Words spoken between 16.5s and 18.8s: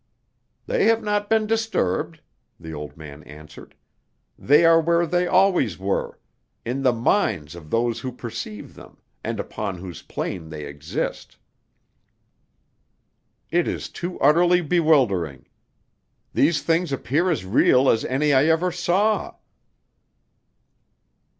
things appear as real as any I ever